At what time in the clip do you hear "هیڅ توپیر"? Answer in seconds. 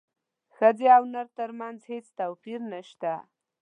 1.91-2.59